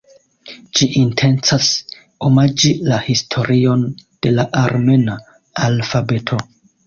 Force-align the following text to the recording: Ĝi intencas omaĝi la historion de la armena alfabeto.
Ĝi 0.77 0.85
intencas 0.99 1.67
omaĝi 2.29 2.71
la 2.93 2.97
historion 3.09 3.85
de 4.27 4.33
la 4.39 4.47
armena 4.65 5.19
alfabeto. 5.69 6.43